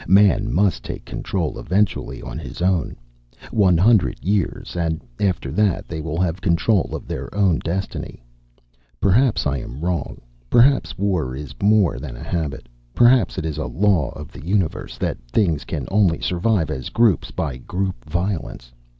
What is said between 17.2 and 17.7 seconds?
by